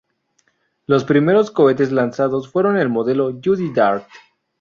Los 0.87 1.03
primeros 1.05 1.51
cohetes 1.51 1.91
lanzados 1.91 2.49
fueron 2.51 2.73
del 2.73 2.89
modelo 2.89 3.31
Judi-Dart. 3.33 4.03